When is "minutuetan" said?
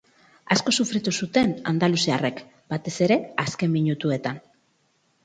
3.77-4.41